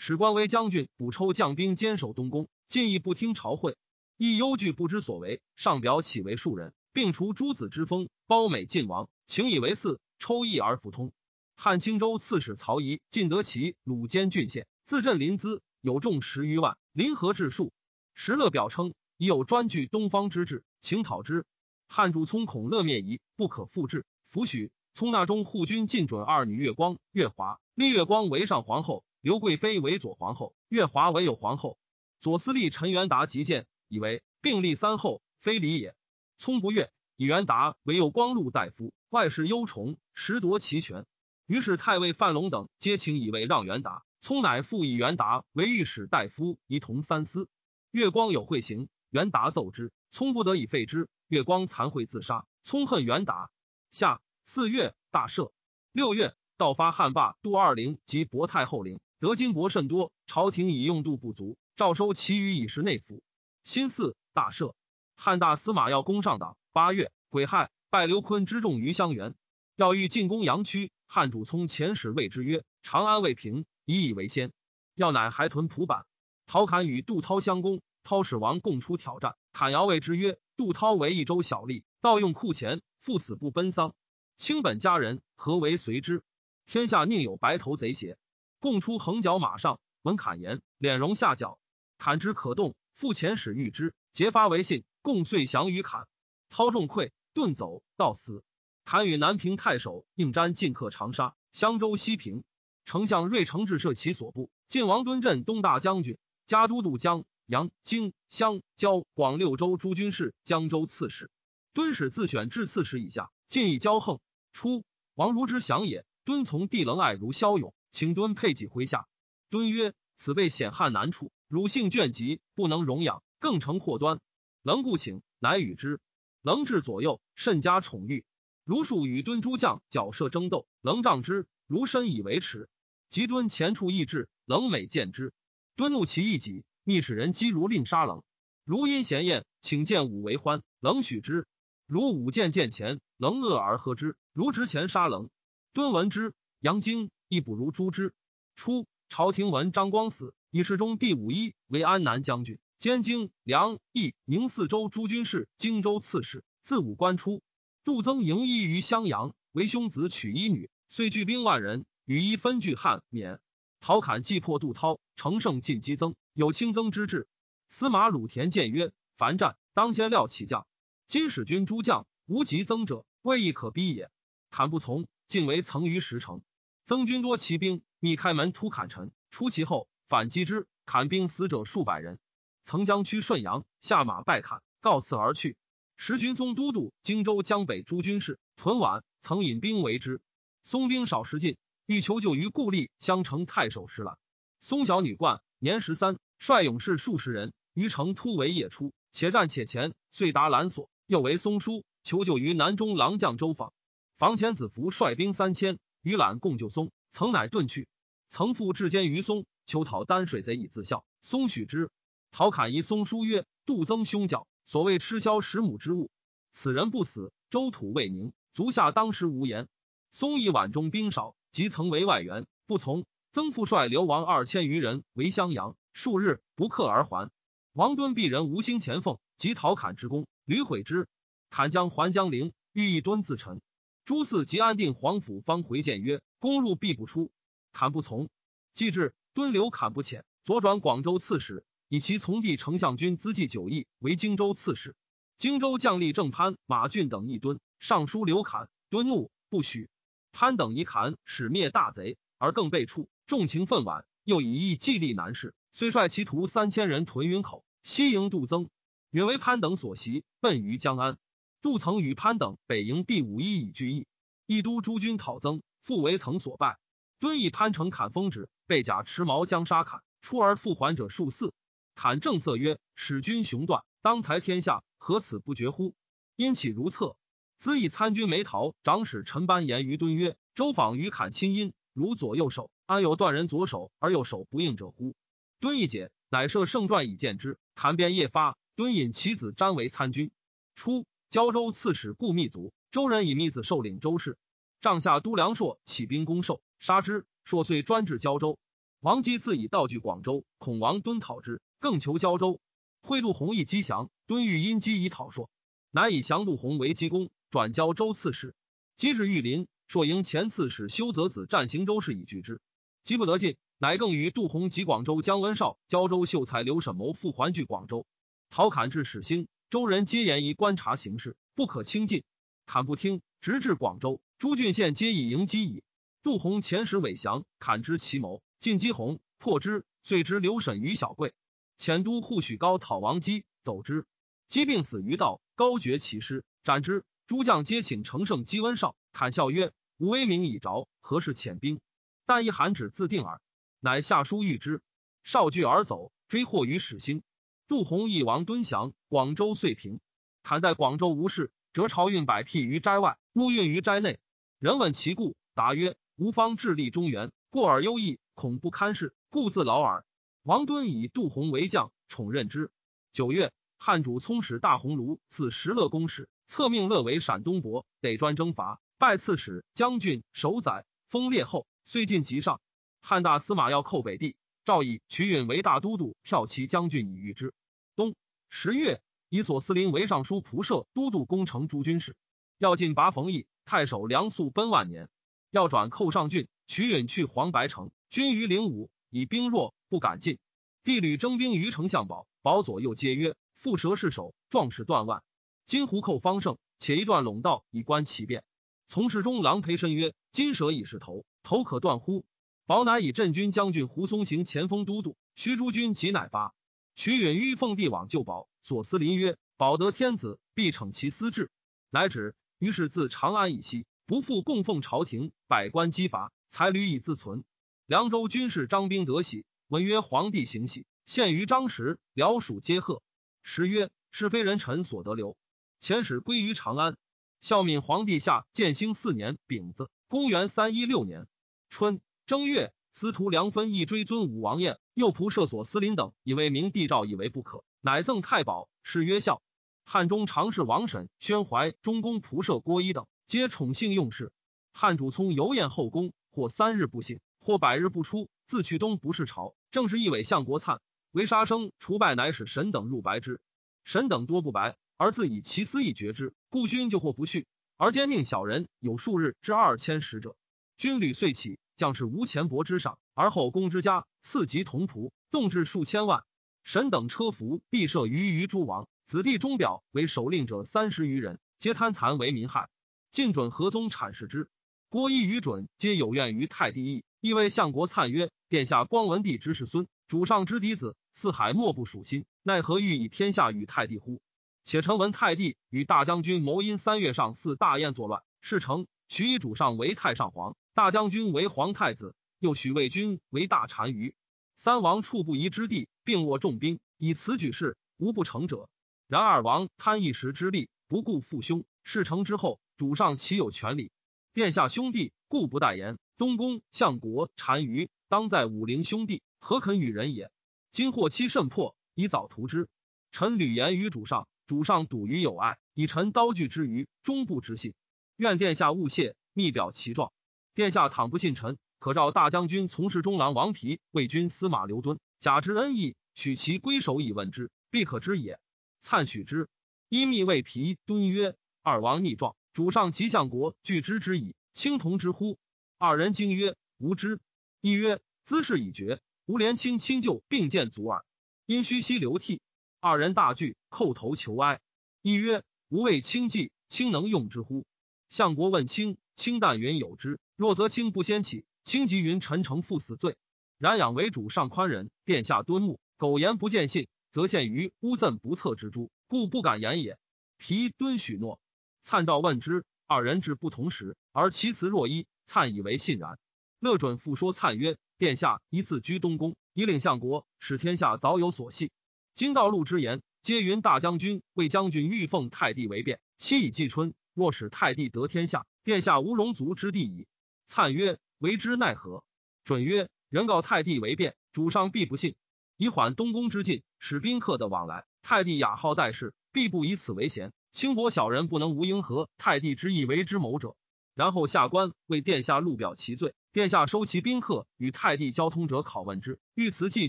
[0.06, 3.78] 史官为将军，补抽将兵坚守东宫，进亦不听朝会，
[4.18, 5.40] 亦忧惧不知所为。
[5.56, 9.96] 上表岂为庶人，并除诸子之封，褒美晋王，请以为嗣。
[10.18, 11.14] 抽义而复通。
[11.56, 17.72] 汉青州刺史曹仪晋得其鲁监郡县，自镇临淄，有众十余万，临河治数。
[18.12, 21.46] 石勒表称已有专据东方之志，请讨之。
[21.88, 24.04] 汉主聪恐乐灭夷，不可复制。
[24.28, 24.70] 弗许。
[24.92, 31.78] 聪纳中护军进准二女月光、月华，立月光为上皇后，刘贵妃为左皇后，月华为右皇后。
[32.20, 35.96] 左司隶陈元达极谏，以为并立三后，非礼也。
[36.36, 41.06] 聪不悦，以元达为右光禄大夫，外事忧崇，实夺其权。
[41.46, 47.48] 于是太尉范龙等皆请以位让元达，聪乃复以元达为御史大夫，一同三司。
[47.92, 51.08] 月光有会行，元达奏之，聪不得已废之。
[51.28, 53.50] 月光残会自杀，聪恨元达。
[53.90, 55.50] 下四月，大赦。
[55.92, 63.22] 六月，盗发汉霸杜二陵及博太后陵，得金帛甚多，朝廷以用度不足，诏收其余以示内府。
[63.62, 64.74] 辛巳，大赦。
[65.16, 66.58] 汉大司马要攻上党。
[66.74, 69.34] 八月，癸亥，拜刘坤之众于襄垣。
[69.76, 74.52] 要欲进攻阳曲，汉主聪遣使谓之曰：“长安未平，以以为先。”
[74.94, 76.04] 要乃还屯蒲坂。
[76.44, 79.36] 陶侃与杜涛相攻，涛使王共出挑战。
[79.54, 80.38] 侃遥谓之曰。
[80.58, 83.94] 杜涛为一州小吏，盗用库钱，赴死不奔丧。
[84.36, 86.22] 卿本家人，何为随之？
[86.66, 88.18] 天下宁有白头贼邪？
[88.64, 91.58] 共出横角马上，闻砍言，脸容下角。
[91.98, 94.84] 砍之可动，复遣使谕之，结发为信。
[95.02, 96.08] 共遂降于砍。
[96.48, 98.42] 操众溃，遁走，到死。
[98.86, 102.42] 砍与南平太守应瞻进克长沙、襄州、西平。
[102.86, 106.16] 丞相瑞承志设其所部，晋王敦镇东大将军，
[106.46, 107.26] 加都督江。
[107.44, 111.30] 阳、荆、襄、交、广六州诸军事，江州刺史。
[111.74, 114.20] 敦使自选至刺史以下，尽以骄横。
[114.54, 119.06] 初，王如之降也，敦从帝棱爱如骁勇，请敦配己麾下。
[119.50, 124.18] 敦曰：“此辈险悍难处，汝性倦疾，不能容养，更成祸端。”
[124.64, 126.00] 棱故请，乃与之。
[126.42, 128.24] 棱至左右，甚加宠遇。
[128.64, 132.68] 如数与敦诸将角射争斗，棱仗之，如身以为耻。
[133.10, 135.32] 及敦前处易至，棱每见之，
[135.76, 136.64] 敦怒其一己。
[136.82, 138.24] 密使人击如令杀冷，
[138.64, 141.46] 如因闲宴，请见武为欢，冷许之。
[141.86, 144.16] 如武见见前，冷恶而喝之。
[144.32, 145.30] 如执前杀冷，
[145.72, 148.14] 敦闻之，杨经亦不如诛之。
[148.54, 156.44] 初，朝廷闻张光死，以侍中第五一为安南将军，兼京、梁、益、宁四州诸军事，荆州刺史。
[156.62, 157.42] 自武官出，
[157.84, 163.40] 杜增迎医于襄阳，为兄子娶一女，遂聚兵万人，与一分据汉免。
[163.80, 166.14] 陶侃既破杜涛，乘胜进击增。
[166.32, 167.28] 有轻增之志。
[167.68, 170.66] 司马鲁田谏曰：“凡战，当先料起将。
[171.06, 174.10] 今使军诸将无及增者，未亦可逼也。”
[174.50, 176.40] 坎不从，进为曾于石城。
[176.86, 180.66] 曾军多骑兵，密开门突砍城，出其后反击之。
[180.84, 182.18] 砍兵死者数百人。
[182.62, 185.56] 曾将趋顺阳，下马拜坎，告辞而去。
[185.96, 190.20] 时军松都督荆州江北诸军事屯宛，曾引兵为之。
[190.62, 194.18] 松兵少时进，欲求救于故吏相城太守石览。
[194.60, 196.18] 松小女冠，年十三。
[196.38, 200.90] 率勇士数十人于城突围夜出，且战且前，遂达兰所。
[201.06, 203.72] 又为松书求救于南中郎将周访。
[204.18, 207.88] 房前子服率兵三千与览共救松，曾乃遁去。
[208.28, 211.04] 曾复至监于松，求讨丹水贼以自效。
[211.22, 211.90] 松许之。
[212.30, 216.10] 陶侃疑松书曰：“杜增凶教，所谓吃枭十亩之物，
[216.52, 219.66] 此人不死，周土未宁，足下当时无言。”
[220.12, 223.06] 松以晚中兵少，即曾为外援，不从。
[223.32, 225.74] 曾复率流亡二千余人为襄阳。
[225.92, 227.30] 数日不克而还。
[227.72, 231.08] 王敦鄙人吴兴前奉及陶侃之功，屡毁之。
[231.50, 233.60] 侃将还江陵，欲一敦自陈。
[234.04, 237.32] 朱嗣即安定皇府，方回谏曰：“攻入必不出。”
[237.72, 238.28] 侃不从。
[238.74, 244.94] 既至，敦留侃不遣，左转广州刺史，以其从弟丞相军资济九亿为荆州刺史。
[245.38, 249.88] 荆州将吏郑潘、马俊等一敦，上书刘侃，敦怒不许。
[250.32, 255.54] 潘等以侃使灭大贼，而更被处，重情愤惋，又以义计力难事。
[255.72, 258.68] 遂率其徒三千人屯云口，西迎杜增，
[259.10, 261.16] 远为潘等所袭，奔于江安。
[261.64, 264.06] 杜曾与潘等北营第五一以拒义，
[264.44, 266.78] 义都诸军讨增，复为曾所败。
[267.20, 271.54] 敦以潘城砍封之，被甲持矛将杀砍，出而复还者数四。
[271.94, 275.94] 砍正色曰：“使君雄断，当裁天下，何此不绝乎？”
[276.36, 277.16] 因起如厕。
[277.56, 285.14] 兹以参军梅陶长史陈班言于敦曰：“周访与砍亲因，如左右手，安有断人左手而右手不应者乎？”
[285.60, 287.58] 敦义解，乃设圣传以见之。
[287.74, 290.30] 坎便夜发，敦引其子詹为参军。
[290.74, 294.38] 初，胶州刺史顾密族，周人以密子受领州事。
[294.80, 297.26] 帐下都梁硕起兵攻受，杀之。
[297.42, 298.56] 硕遂专治胶州。
[299.00, 302.60] 王基自以道据广州，恐王敦讨之，更求胶州。
[303.02, 305.50] 贿赂弘毅击降，敦欲因机以讨硕，
[305.90, 308.54] 乃以降杜弘为基功，转交州刺史。
[308.94, 312.60] 击至玉林，硕迎前刺史修泽子战行州事以拒之，
[313.02, 313.56] 击不得进。
[313.78, 318.06] 乃更与杜洪及广州江文绍、胶州秀才刘沈谋复还据广州。
[318.50, 322.22] 陶侃至始兴，州人皆言宜观察形势，不可轻进。
[322.64, 325.82] 侃不听，直至广州，诸郡县皆以迎击矣。
[326.22, 331.34] 杜洪遣使韦降，侃知其谋，进击洪，破之，遂之刘沈于小贵。
[331.76, 334.06] 遣都护许高讨王基，走之，
[334.46, 337.02] 基病死于道，高绝其师，斩之。
[337.26, 341.80] 诸将皆请乘胜击温绍，侃笑曰：“吾威名已着，何事遣兵？
[342.26, 343.40] 但一函旨自定耳。”
[343.82, 344.82] 乃下书谕之，
[345.24, 347.24] 少惧而走，追获于始兴。
[347.66, 350.00] 杜洪义王敦降，广州遂平。
[350.42, 354.20] 坎在广州无事，折朝运百辟于斋外，勿运于斋内。
[354.58, 360.04] 人问其故，答曰：“吾方致力中原，过而优异，恐不堪事，故自劳耳。”
[360.44, 362.70] 王敦以杜洪为将，宠任之。
[363.12, 372.60] 九月，汉主聪使大鸿胪赐石勒公使，策命勒为陕东伯，得专征伐，拜刺史、将军、守宰，封列后，遂晋即上。
[373.00, 377.52] 汉大司马要寇北地，诏以瞿允为大都督，骠骑将军以御之。
[377.96, 378.14] 冬
[378.48, 382.16] 十月，以左司林为尚书仆射、都督攻城诸军事。
[382.56, 385.10] 要进拔冯异，太守梁肃奔万年。
[385.50, 390.38] 要转寇上郡，瞿允去黄白城，军于灵武，以兵弱，不敢进。
[390.82, 395.22] 帝屡征兵于丞相保，保左右皆曰：“蝮蛇是首，壮士断腕。
[395.66, 398.44] 今胡寇方盛，且一段陇道以观其变。”
[398.86, 402.24] 从事中郎裴申曰：“金蛇已是头，头可断乎？”
[402.66, 406.54] 保乃以镇军将军胡松行前锋都督，徐诸军即乃发。
[406.94, 411.50] 徐允于奉帝往救保，左司林曰：“保得天子，必惩其私志。”
[411.90, 412.34] 乃止。
[412.58, 417.44] 于是自长安以西，不复供奉朝廷，百官积伐，才屡以自存。
[417.84, 423.02] 凉州军士张兵得喜，闻曰：“皇帝行喜，献于张时，辽属皆贺。”
[423.44, 425.36] 时曰：“是非人臣所得留。”
[425.82, 426.96] 遣使归于长安。
[427.42, 431.26] 孝敏皇帝下建兴四年丙子，公元三一六年
[431.68, 432.00] 春。
[432.26, 439.42] 正月，司徒梁分亦追尊武王宴，右仆射所司林等，以为明帝诏以为不可，乃赠太保，谥曰孝。
[439.84, 444.32] 汉中常侍王审、宣怀、中宫仆射郭一等，皆宠幸用事。
[444.72, 449.54] 汉主聪游宴后宫，或三日不省，或百日不出，自去东不是朝。
[449.70, 450.78] 正是一伪相国粲，
[451.10, 453.38] 为杀生除败，乃使神等入白之。
[453.84, 457.44] 神等多不白，而自以其私意绝之，故勋就或不恤，
[457.76, 460.36] 而兼宁小人有数日至二千使者。
[460.78, 461.58] 军旅遂起。
[461.76, 466.24] 将士无钱帛之上，而后宫之家赐及同仆，动至数千万。
[466.62, 472.70] 神等车服，必设于于诸王，子弟钟表为首令者三十余人，皆贪残为民害。
[473.10, 474.48] 晋准何宗阐释之。
[474.88, 484.20] 郭一与准皆有怨于太帝义，亦为相国粲曰：“殿下光文帝之世孙，主上之嫡子，四海莫不属心，奈何欲以天下与太帝乎？”
[484.62, 490.56] 且臣闻太帝与大将军谋因三月上祀大宴作乱，事成，许以主上为太上皇。
[490.74, 494.16] 大将军为皇太子，又许魏军为大单于。
[494.56, 498.68] 三王处不疑之地，并握重兵，以此举事，无不成者。
[499.06, 501.64] 然二王贪一时之利，不顾父兄。
[501.84, 503.92] 事成之后，主上岂有权利？
[504.32, 505.96] 殿下兄弟，故不待言。
[506.16, 510.32] 东宫相国单于，当在武陵兄弟，何肯与人也？
[510.72, 512.68] 今祸期甚迫，以早图之。
[513.12, 517.74] 臣屡言于主上，主上笃于有爱，以臣刀具之余，终不知信。
[518.16, 520.12] 愿殿下勿谢，密表其状。
[520.54, 528.38] 殿下倘不信臣，可召大将军从事中郎王皮、魏军司马刘敦，假之恩义，取其归首以问之，必可知也。
[528.80, 529.48] 粲许之。
[529.88, 535.38] 因密谓皮敦曰：“二王逆状，主上及相国拒之之矣，卿同之乎？”
[535.76, 537.20] 二人惊曰：“无知。”
[537.60, 541.04] 一曰：“兹事已决，吾连卿亲旧并见足耳。”
[541.46, 542.40] 因虚息流涕。
[542.80, 544.60] 二人大惧，叩头求哀。
[545.02, 547.66] 一曰：“吾为卿计，卿能用之乎？”
[548.08, 550.20] 相国问卿，卿但云有之。
[550.36, 553.16] 若则卿不先起，卿即云臣诚负死罪。
[553.58, 559.96] 然养为主上宽仁，殿下敦睦，苟言不见信，则陷于诬赠不测之诛，故不敢言也。
[560.36, 561.38] 皮敦许诺。
[561.82, 565.06] 灿照问之，二人至不同时，而其辞若一。
[565.24, 566.18] 灿以为信然。
[566.58, 571.70] 乐准复说灿曰：“殿下一次居东宫，以领相国，使天下早有所系。
[572.12, 576.92] 今道路之言，皆云大将军、魏将军欲奉太帝为变，期以季春。
[577.14, 580.08] 若使太帝得天下，殿下无容足之地矣。”
[580.56, 582.04] 叹曰：“为之奈何？”
[582.44, 585.16] 准曰：“人告太帝为变，主上必不信。”
[585.58, 587.86] 以缓东宫之进，使宾客的往来。
[588.02, 590.32] 太帝雅号待事，必不以此为贤。
[590.52, 593.56] 轻薄小人不能无应和太帝之意为之谋者。
[593.96, 599.18] 然后下官为殿下录表其罪，殿下收其宾客与太帝交通者，拷问之。
[599.34, 599.88] 欲辞既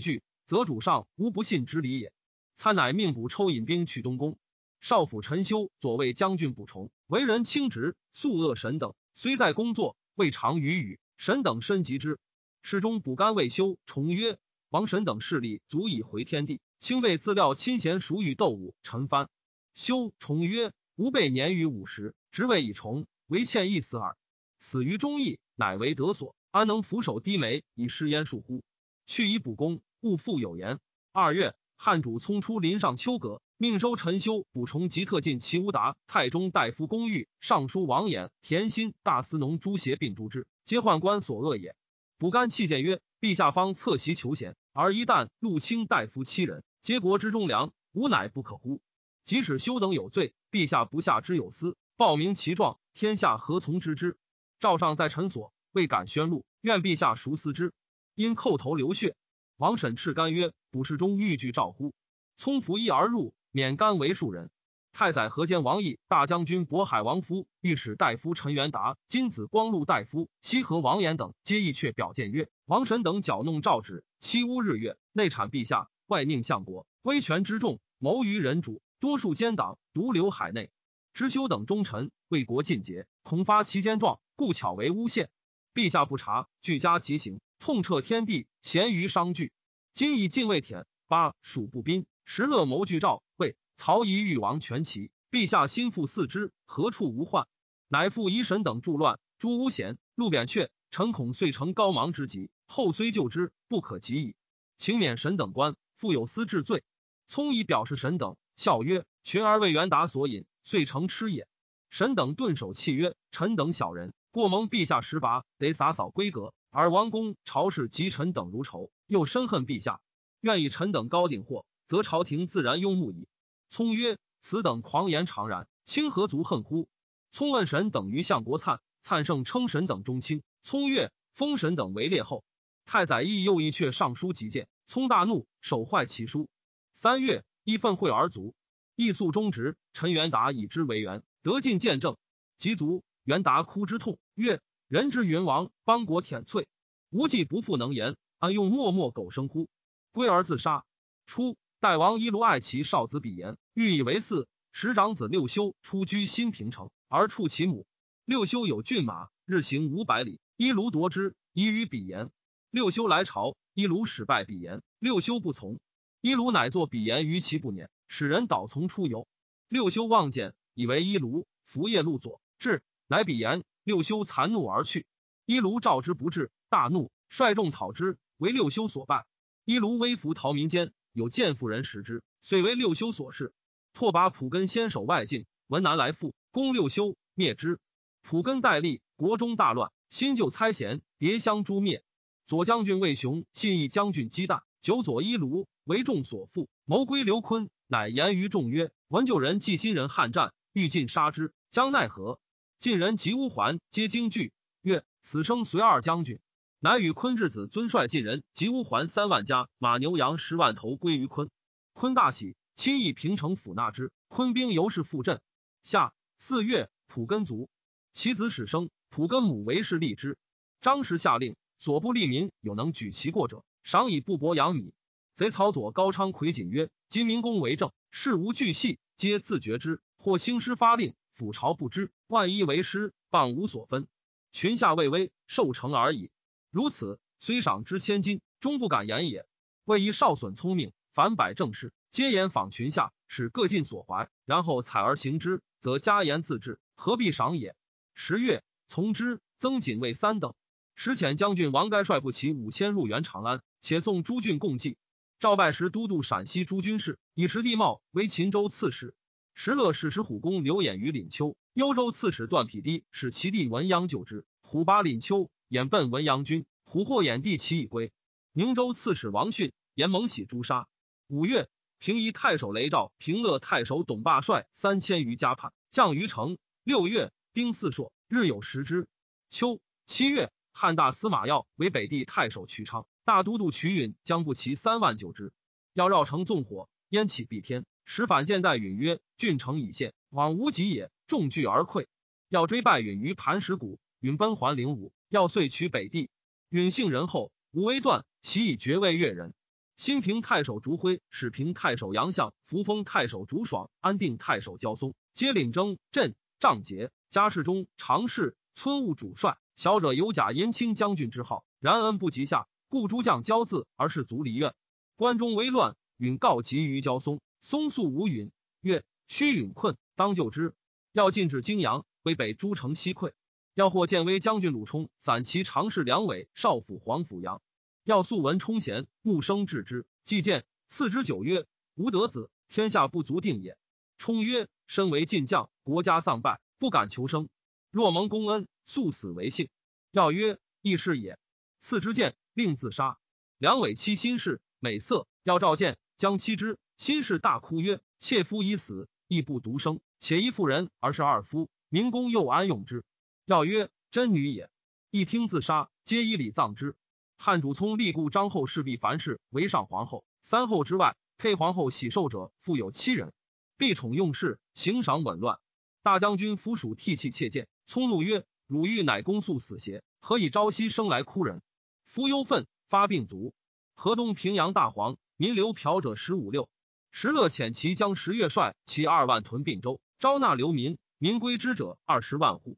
[0.00, 2.12] 拒，则主上无不信之理也。
[2.56, 4.36] 参乃命补抽引兵去东宫。
[4.80, 10.98] 少府陈修左卫将军补崇，为人清直，素恶神等，虽在工作，未尝与语。
[11.16, 12.18] 神等深及之。
[12.62, 14.38] 侍中补干未休重曰：
[14.70, 19.28] 王神等势力足以回天地，清备资料亲贤熟与斗武陈蕃。
[19.74, 23.06] 修重曰：吾辈年逾五十，职位已重。
[23.28, 24.16] 唯欠一死耳，
[24.58, 28.62] 死于忠义，乃为得所，安能俯首低眉以失焉术乎？
[29.04, 30.78] 去以补功，勿复有言。
[31.12, 41.74] 二月，汉主匆出临上秋阁，命收陈修、补充吉特进齐乌达、太中大夫公寓、尚书王衍、田心、大司农朱协并诛之，皆宦官所恶也。
[42.18, 48.82] 补干弃谏曰：陛下方侧席求贤，而一旦入卿大夫七人，皆国之忠良，吾乃不可乎？
[49.24, 51.78] 即使修等有罪，陛下不下之有司。
[51.96, 54.18] 报名其状，天下何从知之？
[54.60, 57.72] 赵尚在臣所，未敢宣露，愿陛下熟思之。
[58.14, 59.16] 因叩头流血。
[59.56, 61.94] 王审斥干曰：“卜事中欲拒诏乎？”
[62.36, 64.50] 聪服衣而入，免干为庶人。
[64.92, 80.70] 太宰河间王毅、大将军渤海王夫、御史大夫陈元达、金子光禄大夫西河王衍等，皆意却表谏曰：“王神等搅弄诏旨，欺污日月，内谄陛下，外佞相国，威权之重，谋于人主，多数奸党，独留海内。”
[81.12, 85.30] 知修等忠臣为国尽节，恐发其奸状，故巧为诬陷。
[85.74, 89.52] 陛下不察，俱加极刑，痛彻天地，咸于商惧。
[89.92, 95.12] 今以禁卫舔八蜀步兵，时乐谋拒诏，谓曹仪欲王全齐。
[95.30, 97.46] 陛下心腹四之，何处无患？
[97.86, 100.68] 乃复遗神等助乱，诛诬贤，戮扁鹊。
[100.90, 104.34] 臣恐遂成高芒之急，后虽救之，不可及矣。
[104.76, 106.82] 请免神等官，复有司治罪。
[107.28, 111.46] 聪以表示神等，笑曰：“群儿为元达所引。”遂成痴也。
[111.90, 116.52] 神等顿首泣曰：“臣等小人，过蒙陛下实拔，得洒扫规格。
[116.70, 120.00] 而王公朝士及臣等如仇，又深恨陛下，
[120.40, 123.28] 愿以臣等高鼎祸，则朝廷自然拥慕矣。”
[123.68, 126.88] 聪曰：“此等狂言常然，卿何足恨乎？”
[127.30, 130.42] 聪问神等于相国粲，粲盛称神等中卿。
[130.62, 132.44] 聪曰：“封神等为列后。”
[132.86, 136.48] 太宰亦又一阙上书急谏，聪大怒，手坏其书。
[136.92, 138.54] 三月，义愤会而卒。
[138.94, 142.16] 义肃忠直，陈元达以之为元，得尽见证。
[142.56, 146.66] 及卒，元达哭之痛，曰：“人之云王，邦国舔瘁，
[147.10, 149.68] 无计不复能言，安用默默苟生乎？”
[150.12, 150.84] 归而自杀。
[151.26, 154.46] 初，代王伊卢爱其少子比言，欲以为嗣。
[154.72, 157.86] 时长子六修出居新平城，而处其母。
[158.24, 162.30] 六修有骏马，日行五百里，伊卢夺之，以与比言。
[162.70, 165.78] 六修来朝，伊卢使拜比言，六修不从。
[166.22, 167.90] 伊卢乃作比言于其不撵。
[168.08, 169.26] 使人导从出游，
[169.68, 173.64] 六修望见，以为一卢伏夜路左至，乃比言。
[173.84, 175.06] 六修残怒而去。
[175.44, 179.26] 一卢召之不至，大怒，率众讨之，为六修所败。
[179.64, 183.54] 一卢微服逃民间，有见妇人食之，遂为六修所弑。
[183.94, 187.80] 拓跋普根先守外境，闻南来复，攻六修，灭之。
[188.20, 192.04] 普根代立，国中大乱，新旧猜嫌，迭相诛灭。
[192.46, 197.70] 左将军魏雄信义将军姬旦，久左一卢，为众所附，谋归刘坤。
[197.86, 202.38] 乃言于众曰：“闻旧人继新人悍战，欲尽杀之，将奈何？”
[202.78, 204.52] 晋人及乌桓皆惊惧，
[204.82, 206.40] 曰：“此生随二将军。”
[206.78, 211.48] 乃与昆之子尊率晋人及乌桓三万家，马牛羊十万头归于昆。
[211.94, 214.12] 昆大喜，亲议平城府纳之。
[214.28, 215.40] 昆兵由是复镇。
[215.82, 217.70] 夏四月，普根卒，
[218.12, 218.90] 其子始生。
[219.08, 220.36] 普根母为氏立之。
[220.82, 224.92] 张氏下令，所部利民有能举其过者，赏以布帛养米。
[225.34, 230.02] 贼曹左高昌魁瑾曰：“今明公为政，事无巨细，皆自觉之。
[230.18, 232.10] 或兴师发令，府朝不知。
[232.26, 234.06] 万一为师，谤无所分。
[234.52, 236.30] 群下畏威，受成而已。
[236.76, 239.46] 如此，虽赏之千金，终不敢言也。
[239.86, 247.74] 为一少损聪明，反百政事，皆言访群下，使各尽所怀，然后采而行之，则加言自治，何必赏也？
[248.12, 250.52] 十月，从之，增锦卫三等。
[250.94, 254.98] 时遣将军王该率部骑五千入援长安，且送诸郡共济。
[255.38, 259.14] 赵拜时都督陕西诸军事，以实地茂为秦州刺史。
[259.54, 264.44] 石勒使石虎公刘演于廪丘，幽州刺史段匹敌使其弟文鸯救之。
[264.60, 268.12] 虎拔廪丘，眼奔文阳军，虎获眼帝其以归。
[268.52, 270.86] 宁州刺史王逊言蒙喜诛杀。
[271.26, 276.56] 五月，平夷太守雷昭、平乐太守董霸率三千余家叛，降于城。
[276.84, 279.08] 六月，丁巳朔，日有食之。
[279.50, 283.06] 秋七月，汉大司马曜为北地太守曲昌。
[283.24, 285.52] 大都督瞿允将不齐三万九之，
[285.94, 287.84] 要绕城纵火，烟起蔽天。
[288.04, 292.06] 使反见代允曰：“郡城已陷，往无及也。”众惧而溃。
[292.48, 295.12] 要追败允于磐石谷，允奔还灵武。
[295.28, 296.30] 要遂取北地。
[296.68, 299.54] 允性仁厚，无为断，其以爵位越人。
[299.96, 307.10] 新平太守竹辉、始平太守杨相、扶风太守竹爽、安定太守焦松，皆领征镇仗节。
[307.30, 314.74] 家世中常侍、村务主帅，小者有假银卿将军之号，然恩不及下，故诸将骄自而是足离怨。
[315.16, 317.40] 关中危乱，允告急于焦松。
[317.60, 320.74] 松肃无允，曰：“须允困，当救之。
[321.12, 323.32] 要进至泾阳，为北诸城西溃。
[323.76, 327.60] 要获建威将军鲁冲，散骑常侍梁伟，少府黄甫阳。
[328.04, 330.06] 要素闻冲贤，穆生治之。
[330.24, 333.76] 既见，赐之九曰：‘吾得子，天下不足定也。’
[334.16, 337.50] 冲曰：‘身为晋将，国家丧败，不敢求生。
[337.90, 339.68] 若蒙公恩，速死为幸。’
[340.10, 341.38] 要曰：‘亦是也。’
[341.78, 343.18] 赐之剑，令自杀。
[343.58, 346.78] 梁伟妻心事，美色，要召见，将妻之。
[346.96, 353.04] 心事大哭曰：“妾夫已死，亦不独生，且一妇人而是二夫，明公又安用之？”
[353.46, 354.68] 要曰：“真女也。”
[355.12, 356.96] 一听自杀，皆以礼葬之。
[357.38, 363.32] 汉主聪立故张后侍婢樊氏为上皇后，三后之外，配皇后喜寿者复有七人，
[363.76, 365.60] 必宠用事，行赏紊乱。
[366.02, 370.02] 大将军夫属涕泣切谏，聪怒曰：“汝欲乃公速死邪？
[370.18, 371.62] 何以朝夕生来哭人？
[372.04, 373.54] 夫忧愤，发病卒。
[373.94, 376.68] 河东平阳大黄，民流嫖者十五六。”
[377.12, 382.76] 石勒遣其将十月帅其二万屯并州，招纳流民，民归之者二十万户。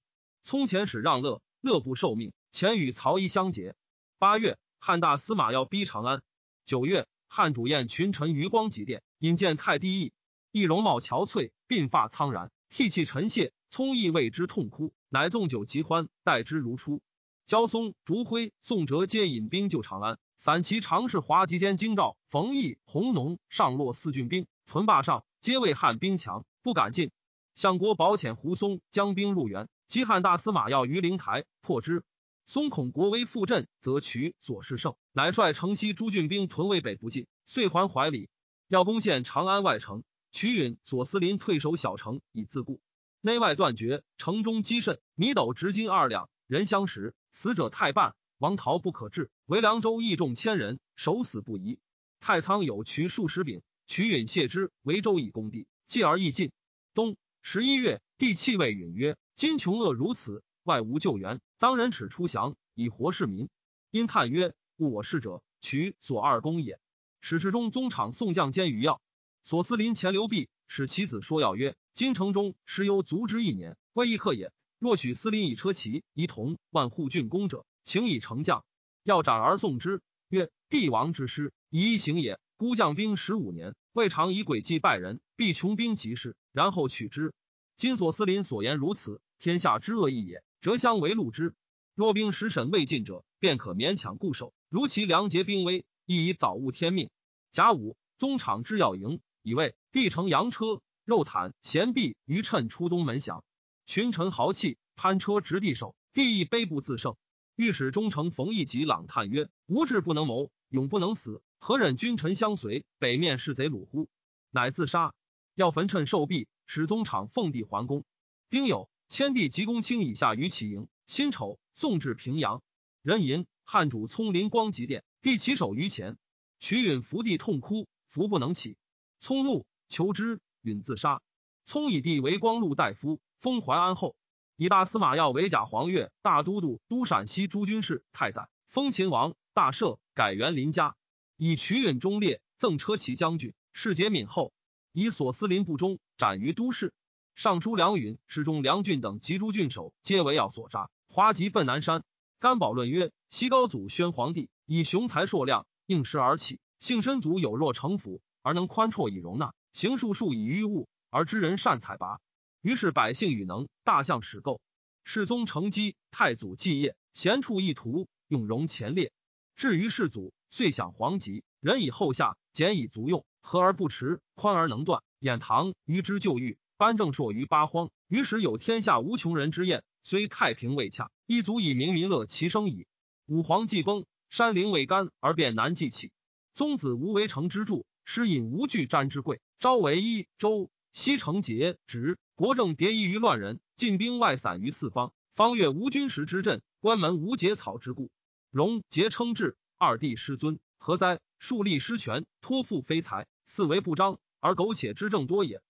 [0.49, 3.75] 聪前使让乐，乐不受命，前与曹衣相结。
[4.19, 6.23] 八月，汉大司马要逼长安。
[6.65, 10.15] 九月，汉主宴群臣于光极殿，引见太帝义，
[10.51, 13.53] 义容貌憔悴，鬓发苍然，涕泣沉谢。
[13.69, 17.03] 聪意为之痛哭，乃纵酒极欢，待之如初。
[17.45, 20.19] 焦松、烛辉、宋哲皆引兵救长安。
[20.39, 27.11] 散骑常侍华吉间京兆、冯异、弘农上洛四郡兵屯坝上，皆为汉兵强，不敢进。
[27.55, 32.05] 相国保遣胡松将兵入援，西汉大司马要于灵台，破之。
[32.45, 38.29] 松恐国威复振，则取左氏胜，乃率城西诸郡兵屯渭北不进，遂还怀里。
[38.69, 42.83] 要攻陷长安外城，取允左司林退守小城以自固，
[43.23, 48.15] 内外断绝，城中积甚，米斗值金二两，人相食，死者太半。
[48.37, 51.79] 王逃不可治，为凉州义众千人，守死不移。
[52.21, 56.53] 太仓有渠数十柄，取允谢之，为州以攻地，继而易进。
[56.93, 63.49] 冬十一月，帝弃位允曰：“今穷厄如此，外无救援，当人耻出降，以活市民。”
[63.93, 66.81] 因叹曰：“误我事者，取所二公也。”
[67.23, 69.01] 史志中宗场宋将兼余药，
[69.45, 74.53] 所司临前刘弼使其子说要曰：“金城中时犹足之一年，未易克也。
[74.81, 78.65] 若取司临以车骑，仪同万户郡公者。”请以成将，
[79.05, 80.03] 要斩而送之。
[80.31, 82.41] 曰：帝王之师，以一行也。
[82.57, 87.33] 孤将兵十五年，未尝以诡计败人，必穷兵极事，然后取之。
[87.77, 91.55] 今所司临所言如此，天下之恶意也，折相为戮之。
[91.95, 94.53] 若兵十审未尽者，便可勉强固守。
[94.69, 97.11] 如其良节兵危，亦以早误天命。
[97.53, 103.45] 甲午，宗场之要营，以为帝乘羊车，肉袒衔璧于趁出东门降。
[103.87, 107.17] 群臣豪气，攀车执地守，帝亦悲不自胜。
[107.55, 112.85] 御史中丞冯异及朗叹曰：“无志不能谋，永不能死，何忍君臣相随？
[112.99, 114.09] 北面是贼虏乎？”
[114.51, 115.15] 乃自杀。
[115.55, 118.05] 要焚趁受毙，使宗场奉帝还宫。
[118.51, 120.87] 丁酉，迁帝及公卿以下于启营。
[121.07, 122.63] 辛丑，送至平阳。
[123.03, 126.19] 壬寅，汉主聪临光极殿，帝起手于前。
[126.61, 128.77] 瞿允伏地痛哭，伏不能起。
[129.19, 131.23] 聪怒，求之，允自杀。
[131.65, 134.15] 聪以帝为光禄大夫，封淮安后。
[134.57, 140.97] 以大司马要为假黄钺，大都督都陕西诸军事，太宰，封秦王，大赦，改元林家。
[141.37, 144.53] 以曲允忠烈，赠车骑将军，世节敏厚。
[144.93, 146.93] 以所司临不忠，斩于都市。
[147.39, 150.91] 尚书梁允、侍中梁俊等及诸郡守，皆为要所杀。
[151.07, 152.03] 华籍奔南山。
[152.41, 162.19] 甘宝论曰：西高祖宣皇帝以雄才硕量，应时而起，幸身足有若城府，而能宽绰以容纳；行术数以御物，而知人善采拔。
[162.61, 164.61] 于是百姓与能，大象始构。
[165.05, 169.13] 世宗承基，太祖继业，贤处一图，用容前列。
[169.55, 175.05] 至于世祖，遂享皇极，人以后下，简以足用，和而不迟，宽而能断。
[175.21, 177.91] 演唐于之旧狱，颁正朔于八荒。
[178.07, 182.87] 于时有天下无穷人之宴，虽太平未洽，亦足以明民乐其生矣。
[183.27, 186.13] 武皇既崩，山陵未干，而便难继起。
[186.55, 189.41] 宗子无为成之助，师引无惧瞻之贵。
[189.59, 192.17] 朝为一周，西成节直。
[192.37, 195.13] 国政迭异于乱人，进兵外散于四方。
[195.35, 198.11] 方越无军时之阵，关门无结草之故。
[198.51, 201.19] 荣节称制，二弟失尊，何哉？
[201.39, 205.61] 树立失权，托付非才，四为不彰，而苟且之政多也。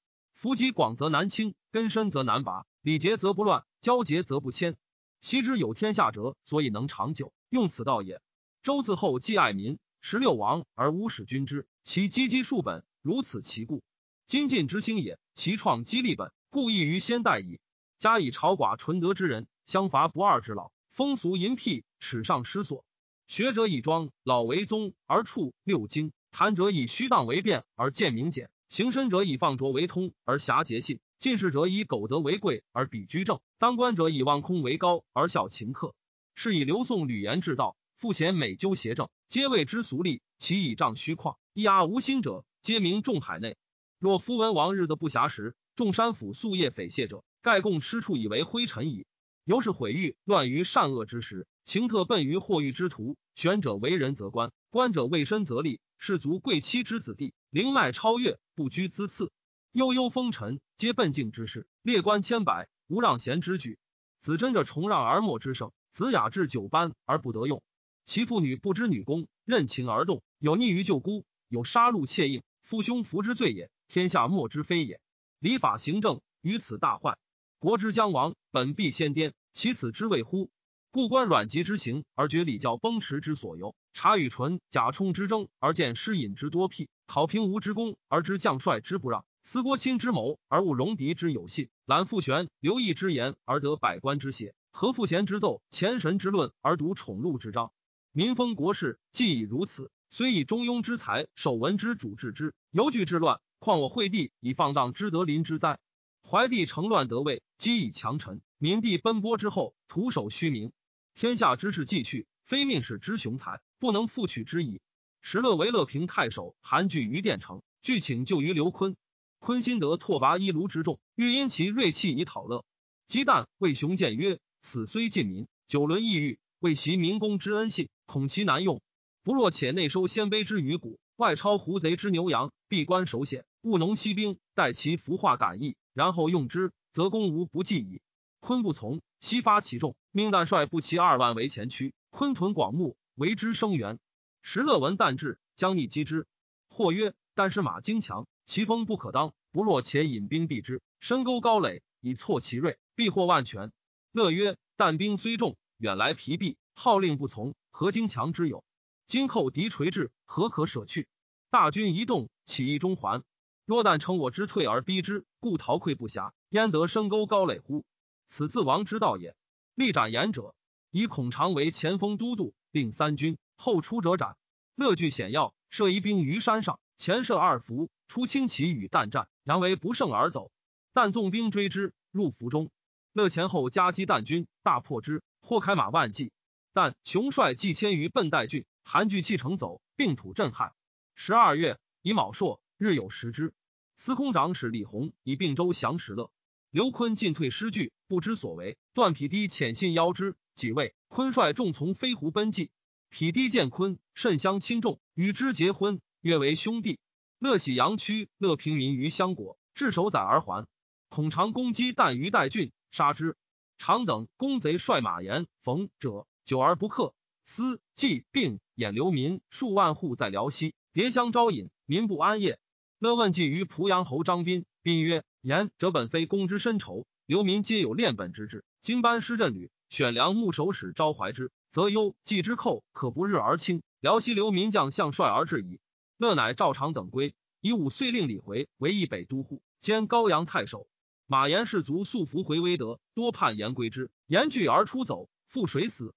[0.41, 4.77] 夫积广则难清，根深则难拔，礼节则不乱，交结则不迁。
[5.21, 8.23] 昔之有天下者，所以能长久，用此道也。
[8.63, 13.83] 周自后既爱民，十六王而无使君之，其积积数本，如此其故。
[14.29, 17.59] 今晋之兴也，其创积立本，故异于先代矣。
[17.99, 22.85] 加以朝寡纯德之人，相伐不二之老，风俗淫僻，耻上失所。
[23.27, 35.95] 学者以庄老为宗而处六经，谈者以虚荡为辩而见明简，行深者以放浊为通而狭节信，进士者以苟得为贵而比居正，当官者以望空为高而效勤客。
[36.35, 40.21] 是以刘宋吕言治道，复贤美纠邪正，皆谓之俗利。
[40.37, 43.57] 其以仗虚旷，一阿无心者，皆名众海内。
[43.99, 47.25] 若夫文王日子不暇时，众山府夙夜匪亵者。
[47.41, 49.07] 盖共吃处以为灰尘矣。
[49.45, 53.17] 由是毁誉乱于善恶之时，情特笨于祸欲之徒。
[53.35, 55.81] 选者为人则官，官者为身则利。
[55.97, 59.33] 士族贵戚之子弟，灵脉超越，不居资次。
[59.73, 61.67] 悠悠风尘，皆奔境之事。
[61.81, 63.79] 列官千百，无让贤之举。
[64.21, 67.63] 子真者崇让而莫之盛，子雅至九班而不得用。
[68.05, 73.71] 其父女不知女工，任情而动，有逆于舅姑，有杀戮妾应，父兄服之罪也。
[73.87, 75.01] 天下莫之非也。
[75.39, 77.19] 礼法行政于此大患。
[77.59, 80.51] 国之将亡，本必先颠，其此之谓乎？
[80.91, 97.71] 故观阮籍之行，而觉礼教崩驰之所由；察与纯、贾充之争，而见失隐之多辟；考平吴之功，而知将帅之不让；思郭钦之谋，而悟戎狄之有信；览傅玄、刘毅之言，而得百官之谢；何傅贤之奏，前神之论，而读宠禄之章。
[98.13, 105.79] 民风国事，既已如此，虽以中庸之才，守文之主治之，犹惧之乱，况我惠帝以放荡之德临之哉？
[106.23, 110.73] 怀帝乘乱得位，积以强臣，民地奔波之后，徒守虚名。
[111.19, 114.81] 天下之事既去，非命使之雄才，不能复取之矣。
[115.21, 118.95] 石勒为乐平太守，韩据于殿城，据请救于刘坤。
[119.41, 122.65] 坤心得拓跋一卢之众，欲因其锐气以讨乐。
[123.09, 128.81] 姬旦谓雄谏曰：“此虽近民，九轮异域，为袭民公之恩信，恐其难用。
[129.25, 138.03] 不若且内收鲜卑之余骨，外超胡贼之牛羊，闭关守险，务农息兵，待其服化感意。”然后用之，则攻无不济矣。
[138.41, 141.93] 昆不从，悉发其众，命旦率步骑二万为前驱。
[142.11, 143.99] 昆屯广目，为之声援。
[144.43, 146.27] 石勒闻旦至，将逆击之。
[146.69, 149.35] 或曰：但是马精强，其锋不可当。
[149.51, 153.73] 不若且引兵避之，深沟高垒，以挫其锐，必获万全。
[154.13, 158.65] 乐曰：但兵虽重，远来疲弊，号令不从，何精强之有？
[159.07, 161.09] 今寇敌垂至，何可舍去？
[161.51, 163.23] 大军一动，起义中还。
[163.65, 167.85] 若但乘我之退而逼之，故逃溃不暇，焉得深沟高垒乎？
[168.29, 169.35] 此自王之道也。
[169.75, 170.55] 力斩言者，
[170.91, 174.37] 以孔常为前锋都督，令三军后出者斩。
[174.77, 180.53] 乐据险要，设一兵于山上，前设二伏，出轻骑与旦战，杨为不胜而走。
[180.93, 182.71] 但纵兵追之，入伏中。
[183.13, 186.31] 乐前后夹击旦军，大破之，或开马万骑。
[186.73, 190.75] 但雄帅既千余笨代郡，韩据弃城走，并土震撼。
[191.15, 193.53] 十二月，乙卯朔，日有食之。
[193.97, 196.31] 司空长史李弘以并州降石勒，
[196.71, 198.77] 刘坤进退失据，不知所为。
[198.93, 202.71] 段匹敌遣信邀之，几位坤率众从飞狐奔祭。
[203.09, 206.99] 匹敌见坤甚相亲重，与之结婚，约为兄弟。
[207.39, 210.67] 乐喜阳曲，乐平民于相国，至守宰而还。
[211.09, 213.37] 孔常攻击旦于代郡，杀之。
[213.79, 217.15] 常等公贼率马延、冯者久而不克，
[217.45, 222.59] 思季并掩流民数万户在辽西，迭相招引，民不安业。
[222.99, 228.65] 乐问计于濮阳侯张斌，斌曰：“言者本非公之深仇，流民皆有练本之志。
[228.83, 233.83] 今班师镇旅，选良牧守使招怀之，则忧计之寇可不日而清。
[234.01, 235.79] 辽西流民将相率而至矣。”
[236.19, 240.89] 乐乃赵常等归，以五岁令李回为义北都护，兼高阳太守。
[241.27, 246.15] 马延士卒素服回威德，多叛言归之，言拒而出走，复水死。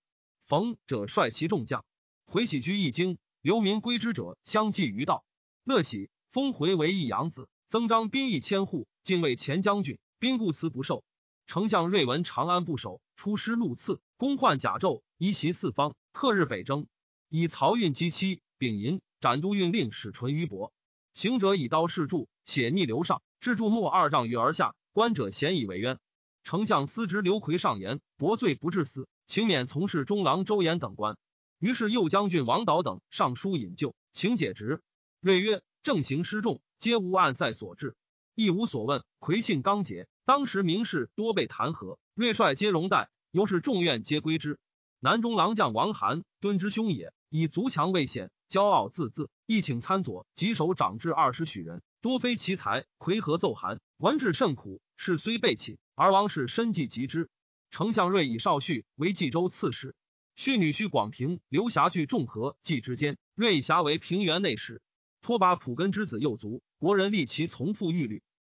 [0.47, 1.86] 冯者率其众将
[2.26, 5.24] 回喜居易京，流民归之者相继于道。
[5.63, 6.09] 乐喜。
[6.32, 9.99] 封回为义阳子，增张兵役千户，进位前将军。
[10.19, 11.03] 兵故辞不受。
[11.47, 15.95] 丞相瑞文长安不守，出师路次，攻患甲胄，移袭四方。
[16.13, 16.87] 克日北征，
[17.27, 20.73] 以漕运击期，丙寅斩都运令使淳于伯。
[21.13, 24.75] 行者以刀示柱，血逆流上，至柱木二丈余而下。
[24.93, 25.99] 观者咸以为冤。
[26.43, 31.17] 丞相司职刘奎上言：伯罪不至死，请免从事中郎周延等官。
[31.59, 34.81] 于是右将军王导等上书引咎，请解职。
[35.19, 35.61] 瑞曰。
[35.83, 37.95] 正行失众，皆无暗塞所致，
[38.43, 39.03] 亦无所问。
[39.19, 44.59] 魁信刚节，当时名士多被弹劾，瑞帅皆容待，由是众怨皆归之。
[44.99, 52.85] 南中郎将王涵敦之兄也，以族强未显，骄傲自恣，亦请参佐，及手长至二十许人，多非其才。
[52.97, 54.81] 魁和奏函，文治甚苦。
[54.95, 57.29] 事虽备起，而王氏身计及之。
[57.69, 59.95] 丞相睿以少婿为冀州刺史，
[60.35, 64.81] 婿女婿广平、刘辖据众和冀之间，睿以辖为平原内史。
[65.21, 68.23] 托拔普根之子幼卒，国人立其从父御律。